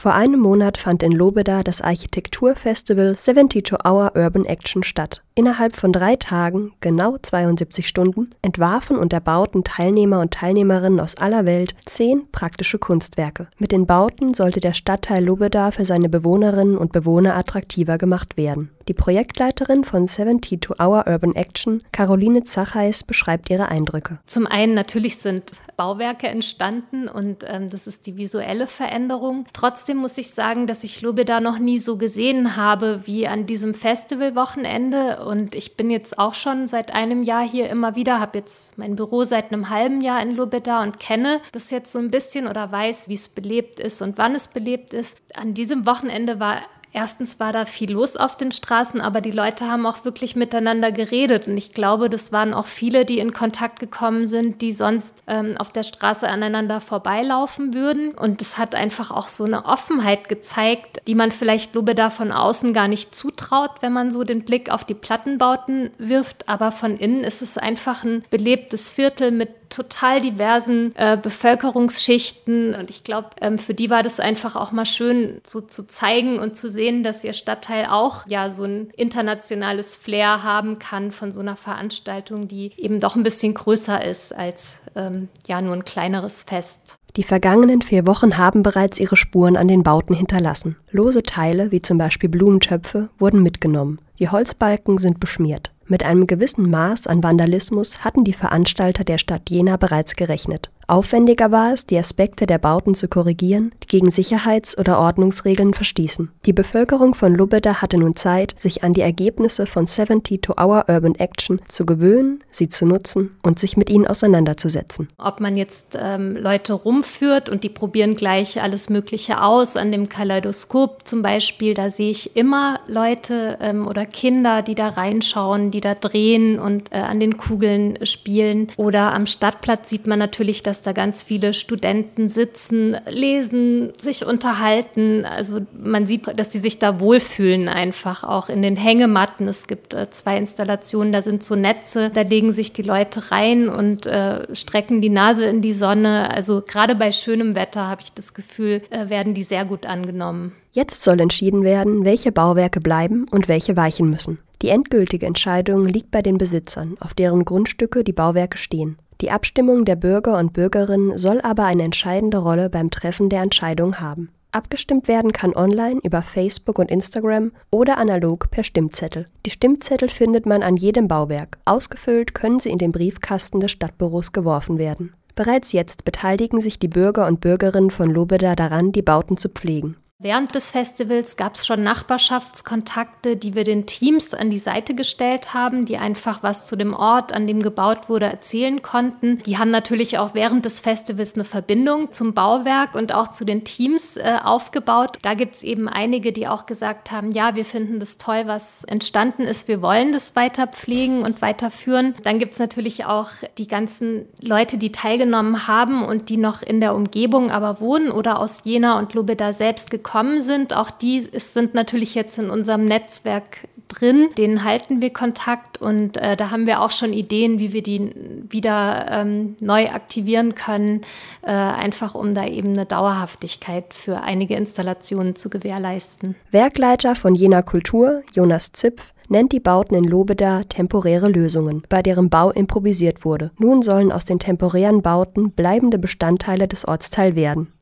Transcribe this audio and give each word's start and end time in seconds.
Vor 0.00 0.14
einem 0.14 0.40
Monat 0.40 0.78
fand 0.78 1.02
in 1.02 1.12
Lobeda 1.12 1.62
das 1.62 1.82
Architekturfestival 1.82 3.18
72 3.18 3.84
Hour 3.84 4.12
Urban 4.16 4.46
Action 4.46 4.82
statt. 4.82 5.22
Innerhalb 5.34 5.76
von 5.76 5.92
drei 5.92 6.16
Tagen, 6.16 6.72
genau 6.80 7.18
72 7.20 7.86
Stunden, 7.86 8.30
entwarfen 8.40 8.96
und 8.96 9.12
erbauten 9.12 9.62
Teilnehmer 9.62 10.20
und 10.20 10.32
Teilnehmerinnen 10.32 11.00
aus 11.00 11.18
aller 11.18 11.44
Welt 11.44 11.74
zehn 11.84 12.22
praktische 12.32 12.78
Kunstwerke. 12.78 13.48
Mit 13.58 13.72
den 13.72 13.86
Bauten 13.86 14.32
sollte 14.32 14.60
der 14.60 14.72
Stadtteil 14.72 15.22
Lobeda 15.22 15.70
für 15.70 15.84
seine 15.84 16.08
Bewohnerinnen 16.08 16.78
und 16.78 16.92
Bewohner 16.92 17.36
attraktiver 17.36 17.98
gemacht 17.98 18.38
werden. 18.38 18.70
Die 18.88 18.94
Projektleiterin 18.94 19.84
von 19.84 20.06
72 20.06 20.80
Hour 20.80 21.06
Urban 21.06 21.34
Action, 21.36 21.82
Caroline 21.92 22.42
Zachais, 22.42 23.04
beschreibt 23.04 23.50
ihre 23.50 23.68
Eindrücke. 23.68 24.18
Zum 24.26 24.46
einen 24.46 24.74
natürlich 24.74 25.18
sind 25.18 25.60
Bauwerke 25.80 26.28
entstanden 26.28 27.08
und 27.08 27.42
ähm, 27.48 27.70
das 27.70 27.86
ist 27.86 28.06
die 28.06 28.18
visuelle 28.18 28.66
Veränderung. 28.66 29.46
Trotzdem 29.54 29.96
muss 29.96 30.18
ich 30.18 30.28
sagen, 30.28 30.66
dass 30.66 30.84
ich 30.84 31.00
Lobeda 31.00 31.40
noch 31.40 31.58
nie 31.58 31.78
so 31.78 31.96
gesehen 31.96 32.54
habe 32.54 33.00
wie 33.06 33.26
an 33.26 33.46
diesem 33.46 33.72
Festivalwochenende 33.72 35.24
und 35.24 35.54
ich 35.54 35.78
bin 35.78 35.90
jetzt 35.90 36.18
auch 36.18 36.34
schon 36.34 36.66
seit 36.66 36.92
einem 36.94 37.22
Jahr 37.22 37.48
hier 37.48 37.70
immer 37.70 37.96
wieder, 37.96 38.20
habe 38.20 38.36
jetzt 38.36 38.76
mein 38.76 38.94
Büro 38.94 39.24
seit 39.24 39.54
einem 39.54 39.70
halben 39.70 40.02
Jahr 40.02 40.20
in 40.20 40.36
Lobeda 40.36 40.82
und 40.82 41.00
kenne 41.00 41.40
das 41.52 41.70
jetzt 41.70 41.92
so 41.92 41.98
ein 41.98 42.10
bisschen 42.10 42.46
oder 42.46 42.70
weiß, 42.70 43.08
wie 43.08 43.14
es 43.14 43.30
belebt 43.30 43.80
ist 43.80 44.02
und 44.02 44.18
wann 44.18 44.34
es 44.34 44.48
belebt 44.48 44.92
ist. 44.92 45.22
An 45.34 45.54
diesem 45.54 45.86
Wochenende 45.86 46.38
war 46.40 46.60
Erstens 46.92 47.38
war 47.38 47.52
da 47.52 47.66
viel 47.66 47.92
los 47.92 48.16
auf 48.16 48.36
den 48.36 48.50
Straßen, 48.50 49.00
aber 49.00 49.20
die 49.20 49.30
Leute 49.30 49.68
haben 49.68 49.86
auch 49.86 50.04
wirklich 50.04 50.34
miteinander 50.34 50.90
geredet. 50.90 51.46
Und 51.46 51.56
ich 51.56 51.72
glaube, 51.72 52.10
das 52.10 52.32
waren 52.32 52.52
auch 52.52 52.66
viele, 52.66 53.04
die 53.04 53.20
in 53.20 53.32
Kontakt 53.32 53.78
gekommen 53.78 54.26
sind, 54.26 54.60
die 54.60 54.72
sonst 54.72 55.22
ähm, 55.28 55.54
auf 55.58 55.72
der 55.72 55.84
Straße 55.84 56.28
aneinander 56.28 56.80
vorbeilaufen 56.80 57.74
würden. 57.74 58.12
Und 58.12 58.42
es 58.42 58.58
hat 58.58 58.74
einfach 58.74 59.12
auch 59.12 59.28
so 59.28 59.44
eine 59.44 59.66
Offenheit 59.66 60.28
gezeigt, 60.28 61.02
die 61.06 61.14
man 61.14 61.30
vielleicht 61.30 61.74
Lobeda 61.74 62.10
von 62.10 62.32
außen 62.32 62.72
gar 62.72 62.88
nicht 62.88 63.14
zutraut, 63.14 63.82
wenn 63.82 63.92
man 63.92 64.10
so 64.10 64.24
den 64.24 64.44
Blick 64.44 64.70
auf 64.70 64.82
die 64.82 64.94
Plattenbauten 64.94 65.90
wirft. 65.98 66.48
Aber 66.48 66.72
von 66.72 66.96
innen 66.96 67.22
ist 67.22 67.40
es 67.40 67.56
einfach 67.56 68.02
ein 68.02 68.24
belebtes 68.30 68.90
Viertel 68.90 69.30
mit 69.30 69.59
total 69.70 70.20
diversen 70.20 70.94
äh, 70.96 71.16
Bevölkerungsschichten. 71.20 72.74
Und 72.74 72.90
ich 72.90 73.04
glaube, 73.04 73.30
ähm, 73.40 73.58
für 73.58 73.72
die 73.72 73.88
war 73.88 74.02
das 74.02 74.20
einfach 74.20 74.56
auch 74.56 74.72
mal 74.72 74.84
schön, 74.84 75.40
so 75.44 75.60
zu 75.60 75.86
zeigen 75.86 76.38
und 76.38 76.56
zu 76.56 76.70
sehen, 76.70 77.02
dass 77.02 77.24
ihr 77.24 77.32
Stadtteil 77.32 77.86
auch 77.86 78.26
ja 78.26 78.50
so 78.50 78.64
ein 78.64 78.90
internationales 78.96 79.96
Flair 79.96 80.42
haben 80.42 80.78
kann 80.78 81.12
von 81.12 81.32
so 81.32 81.40
einer 81.40 81.56
Veranstaltung, 81.56 82.48
die 82.48 82.72
eben 82.76 83.00
doch 83.00 83.16
ein 83.16 83.22
bisschen 83.22 83.54
größer 83.54 84.04
ist 84.04 84.32
als 84.32 84.82
ähm, 84.96 85.28
ja 85.46 85.62
nur 85.62 85.74
ein 85.74 85.84
kleineres 85.84 86.42
Fest. 86.42 86.98
Die 87.16 87.24
vergangenen 87.24 87.82
vier 87.82 88.06
Wochen 88.06 88.38
haben 88.38 88.62
bereits 88.62 89.00
ihre 89.00 89.16
Spuren 89.16 89.56
an 89.56 89.66
den 89.66 89.82
Bauten 89.82 90.14
hinterlassen. 90.14 90.76
Lose 90.90 91.22
Teile, 91.22 91.72
wie 91.72 91.82
zum 91.82 91.98
Beispiel 91.98 92.28
Blumentöpfe, 92.28 93.08
wurden 93.18 93.42
mitgenommen. 93.42 94.00
Die 94.20 94.28
Holzbalken 94.28 94.98
sind 94.98 95.18
beschmiert. 95.18 95.72
Mit 95.90 96.04
einem 96.04 96.28
gewissen 96.28 96.70
Maß 96.70 97.08
an 97.08 97.20
Vandalismus 97.24 98.04
hatten 98.04 98.22
die 98.22 98.32
Veranstalter 98.32 99.02
der 99.02 99.18
Stadt 99.18 99.50
Jena 99.50 99.76
bereits 99.76 100.14
gerechnet 100.14 100.70
Aufwendiger 100.90 101.52
war 101.52 101.72
es, 101.72 101.86
die 101.86 101.96
Aspekte 101.96 102.46
der 102.46 102.58
Bauten 102.58 102.96
zu 102.96 103.06
korrigieren, 103.06 103.70
die 103.80 103.86
gegen 103.86 104.10
Sicherheits 104.10 104.76
oder 104.76 104.98
Ordnungsregeln 104.98 105.72
verstießen. 105.72 106.32
Die 106.46 106.52
Bevölkerung 106.52 107.14
von 107.14 107.32
Lubeda 107.32 107.80
hatte 107.80 107.96
nun 107.96 108.16
Zeit, 108.16 108.56
sich 108.58 108.82
an 108.82 108.92
die 108.92 109.00
Ergebnisse 109.02 109.66
von 109.66 109.86
70 109.86 110.42
to 110.42 110.54
Hour 110.60 110.86
Urban 110.88 111.14
Action 111.14 111.60
zu 111.68 111.86
gewöhnen, 111.86 112.42
sie 112.50 112.70
zu 112.70 112.86
nutzen 112.86 113.36
und 113.44 113.60
sich 113.60 113.76
mit 113.76 113.88
ihnen 113.88 114.04
auseinanderzusetzen. 114.04 115.08
Ob 115.16 115.38
man 115.38 115.56
jetzt 115.56 115.96
ähm, 115.96 116.34
Leute 116.34 116.72
rumführt 116.72 117.48
und 117.48 117.62
die 117.62 117.68
probieren 117.68 118.16
gleich 118.16 118.60
alles 118.60 118.90
Mögliche 118.90 119.44
aus, 119.44 119.76
an 119.76 119.92
dem 119.92 120.08
Kaleidoskop 120.08 121.06
zum 121.06 121.22
Beispiel, 121.22 121.74
da 121.74 121.88
sehe 121.88 122.10
ich 122.10 122.34
immer 122.34 122.80
Leute 122.88 123.58
ähm, 123.60 123.86
oder 123.86 124.06
Kinder, 124.06 124.62
die 124.62 124.74
da 124.74 124.88
reinschauen, 124.88 125.70
die 125.70 125.80
da 125.80 125.94
drehen 125.94 126.58
und 126.58 126.90
äh, 126.90 126.96
an 126.96 127.20
den 127.20 127.36
Kugeln 127.36 128.04
spielen. 128.04 128.72
Oder 128.76 129.14
am 129.14 129.26
Stadtplatz 129.26 129.88
sieht 129.88 130.08
man 130.08 130.18
natürlich, 130.18 130.64
dass 130.64 130.79
da 130.82 130.92
ganz 130.92 131.22
viele 131.22 131.54
Studenten 131.54 132.28
sitzen, 132.28 132.96
lesen, 133.08 133.92
sich 133.98 134.24
unterhalten. 134.24 135.24
Also 135.24 135.60
man 135.72 136.06
sieht, 136.06 136.38
dass 136.38 136.52
sie 136.52 136.58
sich 136.58 136.78
da 136.78 137.00
wohlfühlen 137.00 137.68
einfach 137.68 138.24
auch 138.24 138.48
in 138.48 138.62
den 138.62 138.76
Hängematten. 138.76 139.48
Es 139.48 139.66
gibt 139.66 139.94
äh, 139.94 140.10
zwei 140.10 140.36
Installationen, 140.36 141.12
da 141.12 141.22
sind 141.22 141.42
so 141.42 141.56
Netze, 141.56 142.10
da 142.10 142.22
legen 142.22 142.52
sich 142.52 142.72
die 142.72 142.82
Leute 142.82 143.30
rein 143.30 143.68
und 143.68 144.06
äh, 144.06 144.54
strecken 144.54 145.00
die 145.00 145.08
Nase 145.08 145.46
in 145.46 145.62
die 145.62 145.72
Sonne. 145.72 146.30
Also 146.30 146.62
gerade 146.66 146.94
bei 146.94 147.12
schönem 147.12 147.54
Wetter 147.54 147.86
habe 147.88 148.02
ich 148.02 148.12
das 148.12 148.34
Gefühl, 148.34 148.78
äh, 148.90 149.08
werden 149.10 149.34
die 149.34 149.42
sehr 149.42 149.64
gut 149.64 149.86
angenommen. 149.86 150.52
Jetzt 150.72 151.02
soll 151.02 151.20
entschieden 151.20 151.64
werden, 151.64 152.04
welche 152.04 152.30
Bauwerke 152.30 152.80
bleiben 152.80 153.26
und 153.30 153.48
welche 153.48 153.76
weichen 153.76 154.08
müssen. 154.08 154.38
Die 154.62 154.68
endgültige 154.68 155.26
Entscheidung 155.26 155.84
liegt 155.84 156.10
bei 156.10 156.20
den 156.20 156.36
Besitzern, 156.36 156.96
auf 157.00 157.14
deren 157.14 157.44
Grundstücke 157.44 158.04
die 158.04 158.12
Bauwerke 158.12 158.58
stehen. 158.58 158.98
Die 159.22 159.30
Abstimmung 159.30 159.84
der 159.84 159.96
Bürger 159.96 160.38
und 160.38 160.52
Bürgerinnen 160.52 161.16
soll 161.16 161.40
aber 161.40 161.64
eine 161.64 161.82
entscheidende 161.82 162.38
Rolle 162.38 162.68
beim 162.68 162.90
Treffen 162.90 163.28
der 163.28 163.42
Entscheidung 163.42 164.00
haben. 164.00 164.30
Abgestimmt 164.52 165.06
werden 165.06 165.32
kann 165.32 165.54
online 165.54 166.00
über 166.02 166.22
Facebook 166.22 166.78
und 166.78 166.90
Instagram 166.90 167.52
oder 167.70 167.98
analog 167.98 168.50
per 168.50 168.64
Stimmzettel. 168.64 169.28
Die 169.46 169.50
Stimmzettel 169.50 170.08
findet 170.08 170.44
man 170.44 170.62
an 170.62 170.76
jedem 170.76 171.06
Bauwerk. 171.06 171.58
Ausgefüllt 171.64 172.34
können 172.34 172.58
sie 172.58 172.70
in 172.70 172.78
den 172.78 172.92
Briefkasten 172.92 173.60
des 173.60 173.70
Stadtbüros 173.70 174.32
geworfen 174.32 174.78
werden. 174.78 175.14
Bereits 175.36 175.72
jetzt 175.72 176.04
beteiligen 176.04 176.60
sich 176.60 176.78
die 176.78 176.88
Bürger 176.88 177.26
und 177.26 177.40
Bürgerinnen 177.40 177.90
von 177.90 178.10
Lobeda 178.10 178.56
daran, 178.56 178.92
die 178.92 179.02
Bauten 179.02 179.36
zu 179.36 179.48
pflegen. 179.48 179.96
Während 180.22 180.54
des 180.54 180.70
Festivals 180.70 181.38
gab 181.38 181.54
es 181.54 181.66
schon 181.66 181.82
Nachbarschaftskontakte, 181.82 183.38
die 183.38 183.54
wir 183.54 183.64
den 183.64 183.86
Teams 183.86 184.34
an 184.34 184.50
die 184.50 184.58
Seite 184.58 184.94
gestellt 184.94 185.54
haben, 185.54 185.86
die 185.86 185.96
einfach 185.96 186.42
was 186.42 186.66
zu 186.66 186.76
dem 186.76 186.92
Ort, 186.92 187.32
an 187.32 187.46
dem 187.46 187.62
gebaut 187.62 188.10
wurde, 188.10 188.26
erzählen 188.26 188.82
konnten. 188.82 189.38
Die 189.46 189.56
haben 189.56 189.70
natürlich 189.70 190.18
auch 190.18 190.34
während 190.34 190.66
des 190.66 190.78
Festivals 190.78 191.36
eine 191.36 191.44
Verbindung 191.44 192.12
zum 192.12 192.34
Bauwerk 192.34 192.94
und 192.94 193.14
auch 193.14 193.28
zu 193.28 193.46
den 193.46 193.64
Teams 193.64 194.18
äh, 194.18 194.36
aufgebaut. 194.44 195.16
Da 195.22 195.32
gibt 195.32 195.56
es 195.56 195.62
eben 195.62 195.88
einige, 195.88 196.32
die 196.32 196.46
auch 196.46 196.66
gesagt 196.66 197.10
haben, 197.10 197.32
ja, 197.32 197.56
wir 197.56 197.64
finden 197.64 197.98
das 197.98 198.18
toll, 198.18 198.42
was 198.44 198.84
entstanden 198.84 199.44
ist, 199.44 199.68
wir 199.68 199.80
wollen 199.80 200.12
das 200.12 200.36
weiter 200.36 200.66
pflegen 200.66 201.22
und 201.22 201.40
weiterführen. 201.40 202.14
Dann 202.24 202.38
gibt 202.38 202.52
es 202.52 202.58
natürlich 202.58 203.06
auch 203.06 203.30
die 203.56 203.68
ganzen 203.68 204.28
Leute, 204.42 204.76
die 204.76 204.92
teilgenommen 204.92 205.66
haben 205.66 206.04
und 206.04 206.28
die 206.28 206.36
noch 206.36 206.60
in 206.60 206.82
der 206.82 206.94
Umgebung 206.94 207.50
aber 207.50 207.80
wohnen 207.80 208.10
oder 208.10 208.38
aus 208.38 208.64
Jena 208.64 208.98
und 208.98 209.14
Lobeda 209.14 209.54
selbst 209.54 209.90
gekommen 209.90 210.09
gekommen 210.10 210.40
sind. 210.40 210.76
Auch 210.76 210.90
die 210.90 211.20
sind 211.20 211.74
natürlich 211.74 212.14
jetzt 212.14 212.38
in 212.38 212.50
unserem 212.50 212.84
Netzwerk 212.84 213.68
drin. 213.88 214.28
Denen 214.36 214.64
halten 214.64 215.00
wir 215.00 215.12
Kontakt 215.12 215.80
und 215.80 216.16
äh, 216.16 216.36
da 216.36 216.50
haben 216.50 216.66
wir 216.66 216.80
auch 216.80 216.90
schon 216.90 217.12
Ideen, 217.12 217.60
wie 217.60 217.72
wir 217.72 217.82
die 217.82 218.10
wieder 218.48 219.06
ähm, 219.08 219.56
neu 219.60 219.86
aktivieren 219.86 220.54
können, 220.56 221.02
äh, 221.42 221.50
einfach 221.50 222.14
um 222.14 222.34
da 222.34 222.44
eben 222.46 222.72
eine 222.72 222.86
Dauerhaftigkeit 222.86 223.94
für 223.94 224.22
einige 224.22 224.56
Installationen 224.56 225.36
zu 225.36 225.48
gewährleisten. 225.48 226.34
Werkleiter 226.50 227.14
von 227.14 227.34
Jena 227.36 227.62
Kultur, 227.62 228.22
Jonas 228.32 228.72
Zipf, 228.72 229.12
nennt 229.28 229.52
die 229.52 229.60
Bauten 229.60 229.94
in 229.94 230.04
Lobeda 230.04 230.64
temporäre 230.64 231.28
Lösungen, 231.28 231.84
bei 231.88 232.02
deren 232.02 232.30
Bau 232.30 232.50
improvisiert 232.50 233.24
wurde. 233.24 233.52
Nun 233.58 233.82
sollen 233.82 234.10
aus 234.10 234.24
den 234.24 234.40
temporären 234.40 235.02
Bauten 235.02 235.52
bleibende 235.52 236.00
Bestandteile 236.00 236.66
des 236.66 236.86
Ortsteils 236.86 237.36
werden. 237.36 237.72